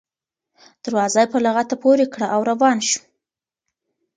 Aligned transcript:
دروازه 0.85 1.19
یې 1.23 1.31
په 1.33 1.37
لغته 1.45 1.75
پورې 1.83 2.05
کړه 2.13 2.27
او 2.35 2.41
روان 2.51 2.77
شو. 2.89 3.01